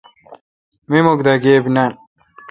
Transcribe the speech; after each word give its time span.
می 0.89 0.99
مکھدا 1.05 1.33
گیبی 1.43 1.71
نان۔ 1.75 1.91